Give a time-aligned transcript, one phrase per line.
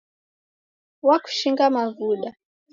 [1.07, 2.29] Wakushinga mavuda